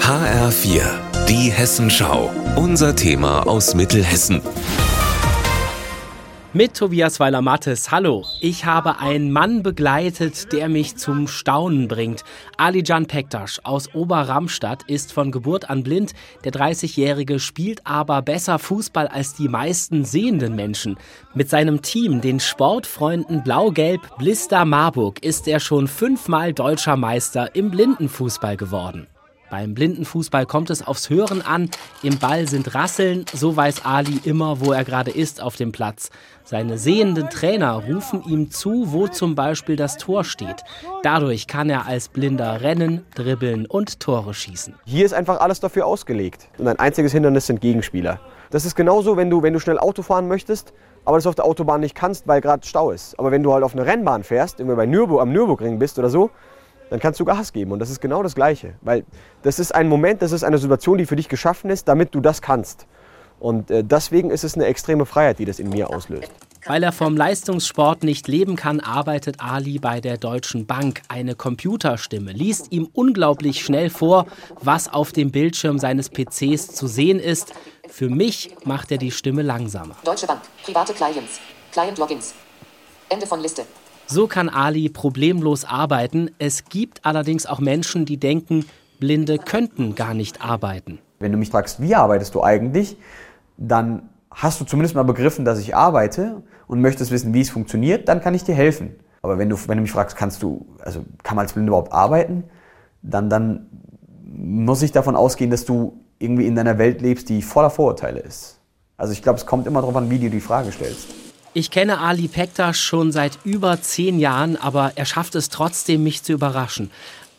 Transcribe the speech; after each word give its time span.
HR4, 0.00 0.82
die 1.28 1.52
Hessenschau. 1.52 2.30
Unser 2.56 2.96
Thema 2.96 3.46
aus 3.46 3.74
Mittelhessen. 3.74 4.40
Mit 6.54 6.74
Tobias 6.74 7.20
Weiler-Mattes. 7.20 7.92
Hallo. 7.92 8.24
Ich 8.40 8.64
habe 8.64 8.98
einen 8.98 9.30
Mann 9.30 9.62
begleitet, 9.62 10.50
der 10.52 10.68
mich 10.68 10.96
zum 10.96 11.28
Staunen 11.28 11.86
bringt. 11.86 12.24
Alijan 12.56 13.06
Pektasch 13.06 13.60
aus 13.62 13.94
Oberramstadt 13.94 14.82
ist 14.88 15.12
von 15.12 15.30
Geburt 15.30 15.70
an 15.70 15.84
blind. 15.84 16.14
Der 16.44 16.52
30-Jährige 16.52 17.38
spielt 17.38 17.86
aber 17.86 18.22
besser 18.22 18.58
Fußball 18.58 19.06
als 19.06 19.34
die 19.34 19.48
meisten 19.48 20.04
sehenden 20.04 20.56
Menschen. 20.56 20.96
Mit 21.34 21.48
seinem 21.48 21.82
Team, 21.82 22.22
den 22.22 22.40
Sportfreunden 22.40 23.44
Blau-Gelb 23.44 24.00
Blister 24.16 24.64
Marburg, 24.64 25.22
ist 25.22 25.46
er 25.46 25.60
schon 25.60 25.86
fünfmal 25.86 26.54
deutscher 26.54 26.96
Meister 26.96 27.54
im 27.54 27.70
Blindenfußball 27.70 28.56
geworden. 28.56 29.06
Beim 29.50 29.72
Blindenfußball 29.74 30.44
kommt 30.44 30.68
es 30.68 30.86
aufs 30.86 31.08
Hören 31.08 31.40
an. 31.40 31.70
Im 32.02 32.18
Ball 32.18 32.46
sind 32.46 32.74
Rasseln, 32.74 33.24
so 33.32 33.56
weiß 33.56 33.86
Ali 33.86 34.20
immer, 34.24 34.60
wo 34.60 34.72
er 34.72 34.84
gerade 34.84 35.10
ist 35.10 35.42
auf 35.42 35.56
dem 35.56 35.72
Platz. 35.72 36.10
Seine 36.44 36.76
sehenden 36.76 37.30
Trainer 37.30 37.82
rufen 37.88 38.22
ihm 38.24 38.50
zu, 38.50 38.92
wo 38.92 39.08
zum 39.08 39.34
Beispiel 39.34 39.76
das 39.76 39.96
Tor 39.96 40.24
steht. 40.24 40.64
Dadurch 41.02 41.46
kann 41.46 41.70
er 41.70 41.86
als 41.86 42.08
Blinder 42.08 42.60
rennen, 42.60 43.06
dribbeln 43.14 43.64
und 43.64 44.00
Tore 44.00 44.34
schießen. 44.34 44.74
Hier 44.84 45.06
ist 45.06 45.14
einfach 45.14 45.40
alles 45.40 45.60
dafür 45.60 45.86
ausgelegt. 45.86 46.48
Und 46.58 46.68
ein 46.68 46.78
einziges 46.78 47.12
Hindernis 47.12 47.46
sind 47.46 47.60
Gegenspieler. 47.60 48.20
Das 48.50 48.66
ist 48.66 48.74
genauso, 48.74 49.16
wenn 49.16 49.30
du, 49.30 49.42
wenn 49.42 49.54
du 49.54 49.60
schnell 49.60 49.78
Auto 49.78 50.02
fahren 50.02 50.28
möchtest, 50.28 50.72
aber 51.04 51.16
das 51.16 51.26
auf 51.26 51.34
der 51.34 51.46
Autobahn 51.46 51.80
nicht 51.80 51.94
kannst, 51.94 52.28
weil 52.28 52.42
gerade 52.42 52.66
Stau 52.66 52.90
ist. 52.90 53.18
Aber 53.18 53.30
wenn 53.30 53.42
du 53.42 53.52
halt 53.54 53.64
auf 53.64 53.74
eine 53.74 53.86
Rennbahn 53.86 54.24
fährst, 54.24 54.60
irgendwie 54.60 54.76
bei 54.76 54.86
Nürburg, 54.86 55.22
am 55.22 55.32
Nürburgring 55.32 55.78
bist 55.78 55.98
oder 55.98 56.10
so, 56.10 56.30
dann 56.90 57.00
kannst 57.00 57.20
du 57.20 57.24
Gas 57.24 57.52
geben. 57.52 57.72
Und 57.72 57.78
das 57.78 57.90
ist 57.90 58.00
genau 58.00 58.22
das 58.22 58.34
Gleiche. 58.34 58.74
Weil 58.82 59.04
das 59.42 59.58
ist 59.58 59.74
ein 59.74 59.88
Moment, 59.88 60.22
das 60.22 60.32
ist 60.32 60.44
eine 60.44 60.58
Situation, 60.58 60.98
die 60.98 61.06
für 61.06 61.16
dich 61.16 61.28
geschaffen 61.28 61.70
ist, 61.70 61.88
damit 61.88 62.14
du 62.14 62.20
das 62.20 62.42
kannst. 62.42 62.86
Und 63.40 63.70
äh, 63.70 63.84
deswegen 63.84 64.30
ist 64.30 64.44
es 64.44 64.54
eine 64.54 64.66
extreme 64.66 65.06
Freiheit, 65.06 65.38
die 65.38 65.44
das 65.44 65.58
in 65.58 65.68
mir 65.68 65.90
auslöst. 65.90 66.30
Weil 66.66 66.82
er 66.82 66.92
vom 66.92 67.16
Leistungssport 67.16 68.02
nicht 68.02 68.26
leben 68.26 68.56
kann, 68.56 68.80
arbeitet 68.80 69.36
Ali 69.38 69.78
bei 69.78 70.00
der 70.00 70.18
Deutschen 70.18 70.66
Bank. 70.66 71.02
Eine 71.08 71.34
Computerstimme 71.34 72.32
liest 72.32 72.72
ihm 72.72 72.88
unglaublich 72.92 73.64
schnell 73.64 73.90
vor, 73.90 74.26
was 74.60 74.92
auf 74.92 75.12
dem 75.12 75.30
Bildschirm 75.30 75.78
seines 75.78 76.10
PCs 76.10 76.74
zu 76.74 76.88
sehen 76.88 77.20
ist. 77.20 77.52
Für 77.88 78.08
mich 78.10 78.54
macht 78.64 78.90
er 78.90 78.98
die 78.98 79.12
Stimme 79.12 79.42
langsamer. 79.42 79.94
Deutsche 80.04 80.26
Bank, 80.26 80.40
private 80.64 80.92
Clients, 80.92 81.40
Client-Logins. 81.72 82.34
Ende 83.08 83.26
von 83.26 83.40
Liste. 83.40 83.64
So 84.10 84.26
kann 84.26 84.48
Ali 84.48 84.88
problemlos 84.88 85.66
arbeiten. 85.66 86.30
Es 86.38 86.64
gibt 86.64 87.04
allerdings 87.04 87.44
auch 87.44 87.60
Menschen, 87.60 88.06
die 88.06 88.16
denken, 88.16 88.64
Blinde 88.98 89.36
könnten 89.38 89.94
gar 89.94 90.14
nicht 90.14 90.42
arbeiten. 90.42 90.98
Wenn 91.18 91.30
du 91.30 91.36
mich 91.36 91.50
fragst, 91.50 91.82
wie 91.82 91.94
arbeitest 91.94 92.34
du 92.34 92.42
eigentlich, 92.42 92.96
dann 93.58 94.08
hast 94.30 94.62
du 94.62 94.64
zumindest 94.64 94.94
mal 94.94 95.02
begriffen, 95.02 95.44
dass 95.44 95.58
ich 95.58 95.76
arbeite 95.76 96.42
und 96.68 96.80
möchtest 96.80 97.10
wissen, 97.10 97.34
wie 97.34 97.42
es 97.42 97.50
funktioniert, 97.50 98.08
dann 98.08 98.22
kann 98.22 98.32
ich 98.32 98.44
dir 98.44 98.54
helfen. 98.54 98.96
Aber 99.20 99.36
wenn 99.36 99.50
du, 99.50 99.58
wenn 99.66 99.76
du 99.76 99.82
mich 99.82 99.92
fragst, 99.92 100.16
kannst 100.16 100.42
du, 100.42 100.64
also 100.82 101.04
kann 101.22 101.36
man 101.36 101.44
als 101.44 101.52
Blinde 101.52 101.68
überhaupt 101.68 101.92
arbeiten, 101.92 102.44
dann, 103.02 103.28
dann 103.28 103.66
muss 104.24 104.80
ich 104.80 104.92
davon 104.92 105.16
ausgehen, 105.16 105.50
dass 105.50 105.66
du 105.66 106.00
irgendwie 106.18 106.46
in 106.46 106.54
deiner 106.54 106.78
Welt 106.78 107.02
lebst, 107.02 107.28
die 107.28 107.42
voller 107.42 107.68
Vorurteile 107.68 108.20
ist. 108.20 108.58
Also 108.96 109.12
ich 109.12 109.22
glaube, 109.22 109.38
es 109.38 109.44
kommt 109.44 109.66
immer 109.66 109.82
darauf 109.82 109.96
an, 109.96 110.08
wie 110.08 110.18
du 110.18 110.30
die 110.30 110.40
Frage 110.40 110.72
stellst. 110.72 111.27
Ich 111.58 111.72
kenne 111.72 111.98
Ali 111.98 112.28
Pektas 112.28 112.78
schon 112.78 113.10
seit 113.10 113.40
über 113.42 113.82
zehn 113.82 114.20
Jahren, 114.20 114.56
aber 114.56 114.92
er 114.94 115.04
schafft 115.04 115.34
es 115.34 115.48
trotzdem, 115.48 116.04
mich 116.04 116.22
zu 116.22 116.32
überraschen, 116.32 116.88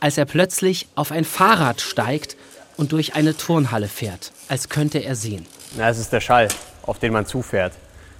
als 0.01 0.17
er 0.17 0.25
plötzlich 0.25 0.89
auf 0.95 1.13
ein 1.13 1.23
Fahrrad 1.23 1.79
steigt 1.79 2.35
und 2.75 2.91
durch 2.91 3.15
eine 3.15 3.37
Turnhalle 3.37 3.87
fährt, 3.87 4.33
als 4.49 4.67
könnte 4.67 4.97
er 4.97 5.15
sehen. 5.15 5.45
Na, 5.77 5.87
es 5.87 5.99
ist 5.99 6.11
der 6.11 6.19
Schall, 6.19 6.49
auf 6.83 6.99
den 6.99 7.13
man 7.13 7.27
zufährt. 7.27 7.71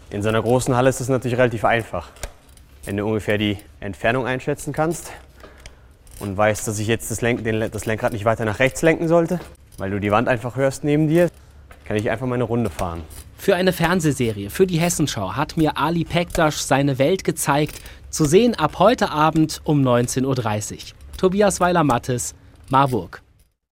In 0.09 0.23
so 0.23 0.29
einer 0.29 0.41
großen 0.41 0.73
Halle 0.73 0.89
ist 0.89 1.01
es 1.01 1.09
natürlich 1.09 1.37
relativ 1.37 1.65
einfach. 1.65 2.07
Wenn 2.85 2.95
du 2.95 3.05
ungefähr 3.05 3.37
die 3.37 3.57
Entfernung 3.81 4.25
einschätzen 4.25 4.71
kannst 4.71 5.11
und 6.21 6.37
weißt, 6.37 6.65
dass 6.65 6.79
ich 6.79 6.87
jetzt 6.87 7.11
das, 7.11 7.19
Lenk 7.19 7.43
das 7.73 7.85
Lenkrad 7.85 8.13
nicht 8.13 8.23
weiter 8.23 8.45
nach 8.45 8.59
rechts 8.59 8.81
lenken 8.83 9.09
sollte, 9.09 9.41
weil 9.77 9.91
du 9.91 9.99
die 9.99 10.11
Wand 10.11 10.29
einfach 10.29 10.55
hörst 10.55 10.85
neben 10.85 11.09
dir, 11.09 11.29
kann 11.89 11.97
ich 11.97 12.11
einfach 12.11 12.27
meine 12.27 12.43
Runde 12.43 12.69
fahren. 12.69 13.01
Für 13.35 13.55
eine 13.55 13.73
Fernsehserie, 13.73 14.51
für 14.51 14.67
die 14.67 14.79
Hessenschau, 14.79 15.33
hat 15.35 15.57
mir 15.57 15.75
Ali 15.75 16.03
Pektasch 16.03 16.57
seine 16.57 16.99
Welt 16.99 17.23
gezeigt. 17.23 17.81
Zu 18.11 18.25
sehen 18.25 18.53
ab 18.53 18.77
heute 18.77 19.09
Abend 19.09 19.59
um 19.63 19.81
19.30 19.81 20.73
Uhr. 20.75 20.79
Tobias 21.17 21.59
Weiler-Mattes, 21.59 22.35
Marburg. 22.69 23.23